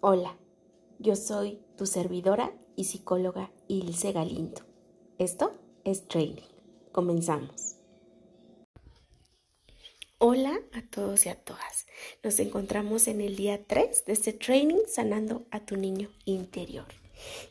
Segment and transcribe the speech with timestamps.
[0.00, 0.38] Hola,
[1.00, 4.60] yo soy tu servidora y psicóloga Ilse Galindo.
[5.18, 5.50] Esto
[5.82, 6.46] es Training.
[6.92, 7.74] Comenzamos.
[10.18, 11.88] Hola a todos y a todas.
[12.22, 16.86] Nos encontramos en el día 3 de este training sanando a tu niño interior.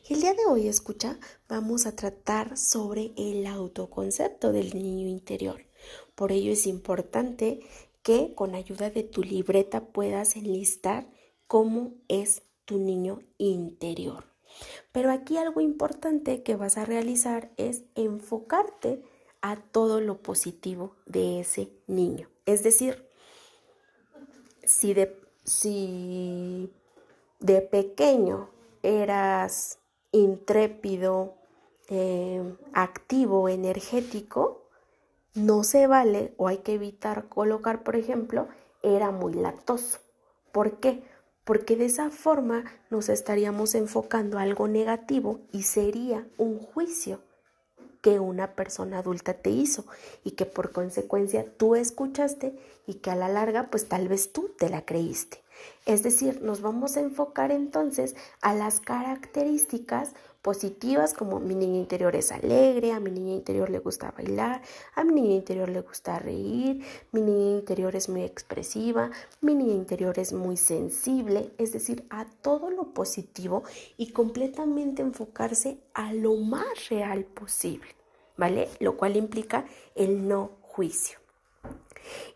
[0.08, 1.18] Y el día de hoy, escucha,
[1.50, 5.66] vamos a tratar sobre el autoconcepto del niño interior.
[6.14, 7.60] Por ello es importante
[8.02, 11.17] que con ayuda de tu libreta puedas enlistar
[11.48, 14.24] cómo es tu niño interior.
[14.92, 19.02] Pero aquí algo importante que vas a realizar es enfocarte
[19.40, 22.28] a todo lo positivo de ese niño.
[22.46, 23.08] Es decir,
[24.62, 26.72] si de, si
[27.40, 28.50] de pequeño
[28.82, 29.78] eras
[30.12, 31.34] intrépido,
[31.88, 34.66] eh, activo, energético,
[35.34, 38.48] no se vale o hay que evitar colocar, por ejemplo,
[38.82, 39.98] era muy lactoso.
[40.52, 41.02] ¿Por qué?
[41.48, 47.22] Porque de esa forma nos estaríamos enfocando a algo negativo y sería un juicio
[48.02, 49.86] que una persona adulta te hizo
[50.24, 52.54] y que por consecuencia tú escuchaste
[52.86, 55.42] y que a la larga pues tal vez tú te la creíste.
[55.86, 62.14] Es decir, nos vamos a enfocar entonces a las características positivas como mi niño interior
[62.16, 64.62] es alegre, a mi niño interior le gusta bailar,
[64.94, 69.74] a mi niño interior le gusta reír, mi niño interior es muy expresiva, mi niño
[69.74, 73.64] interior es muy sensible, es decir, a todo lo positivo
[73.96, 77.88] y completamente enfocarse a lo más real posible,
[78.36, 78.68] ¿vale?
[78.78, 81.18] Lo cual implica el no juicio.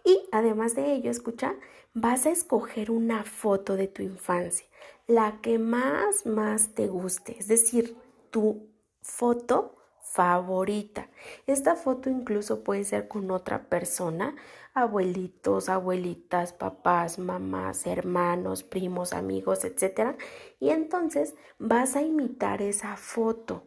[0.05, 1.55] Y además de ello, escucha,
[1.95, 4.67] vas a escoger una foto de tu infancia,
[5.07, 7.97] la que más, más te guste, es decir,
[8.31, 8.69] tu
[9.03, 9.77] foto
[10.13, 11.09] favorita.
[11.47, 14.37] Esta foto incluso puede ser con otra persona,
[14.75, 20.17] abuelitos, abuelitas, papás, mamás, hermanos, primos, amigos, etc.
[20.61, 23.65] Y entonces vas a imitar esa foto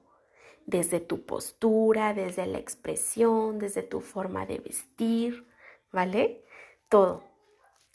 [0.66, 5.47] desde tu postura, desde la expresión, desde tu forma de vestir,
[5.91, 6.44] ¿vale?
[6.90, 7.23] Todo.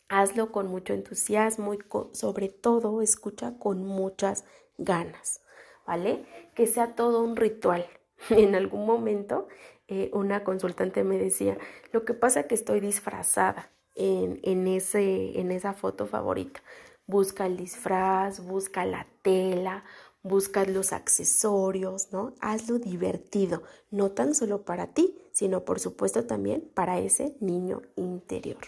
[0.08, 1.78] Hazlo con mucho entusiasmo y
[2.12, 4.44] sobre todo escucha con muchas
[4.76, 5.42] ganas,
[5.86, 6.26] ¿vale?
[6.54, 7.86] Que sea todo un ritual.
[8.30, 9.48] En algún momento
[9.88, 11.58] eh, una consultante me decía,
[11.92, 16.62] lo que pasa es que estoy disfrazada en, en, ese, en esa foto favorita.
[17.06, 19.84] Busca el disfraz, busca la tela,
[20.22, 22.34] busca los accesorios, ¿no?
[22.40, 28.58] Hazlo divertido, no tan solo para ti, sino por supuesto también para ese niño interior.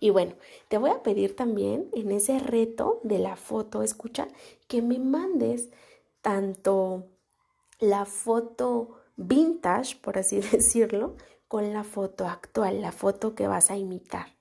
[0.00, 0.34] Y bueno,
[0.68, 4.28] te voy a pedir también en ese reto de la foto, escucha,
[4.68, 5.68] que me mandes
[6.22, 7.06] tanto
[7.78, 11.16] la foto vintage, por así decirlo,
[11.48, 14.39] con la foto actual, la foto que vas a imitar.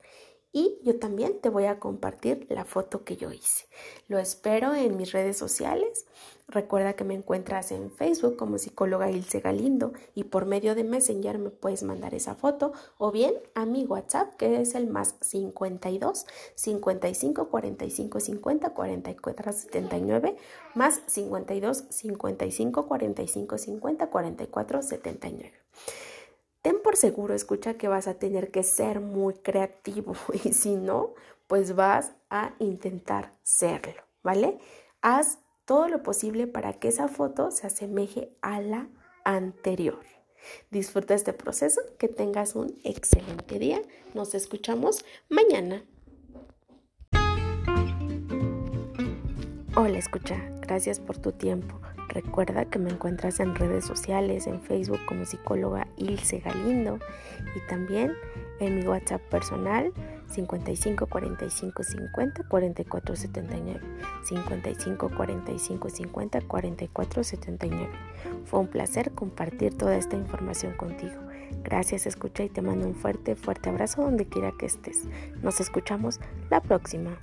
[0.51, 3.65] Y yo también te voy a compartir la foto que yo hice.
[4.07, 6.07] Lo espero en mis redes sociales.
[6.47, 11.37] Recuerda que me encuentras en Facebook como psicóloga Ilse Galindo y por medio de Messenger
[11.37, 16.25] me puedes mandar esa foto o bien a mi WhatsApp que es el más 52
[16.55, 20.37] 55 45 50 44 79
[20.73, 25.53] más 52 55 45 50 44 79.
[26.61, 31.13] Ten por seguro, escucha que vas a tener que ser muy creativo y si no,
[31.47, 34.59] pues vas a intentar serlo, ¿vale?
[35.01, 38.89] Haz todo lo posible para que esa foto se asemeje a la
[39.23, 40.03] anterior.
[40.69, 43.81] Disfruta este proceso, que tengas un excelente día.
[44.13, 45.85] Nos escuchamos mañana.
[49.75, 51.79] Hola, escucha, gracias por tu tiempo.
[52.09, 56.99] Recuerda que me encuentras en redes sociales, en Facebook como psicóloga Ilse Galindo
[57.55, 58.13] y también
[58.59, 59.93] en mi WhatsApp personal
[60.27, 63.79] 55 45 50 44 79
[64.23, 67.89] 55 45 50 44 79.
[68.45, 71.21] Fue un placer compartir toda esta información contigo.
[71.63, 75.05] Gracias, escucha y te mando un fuerte, fuerte abrazo donde quiera que estés.
[75.41, 76.19] Nos escuchamos
[76.49, 77.17] la próxima.